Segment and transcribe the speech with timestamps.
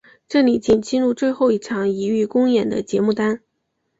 [0.27, 3.43] 这里仅记录最后一场琦玉公演的节目单。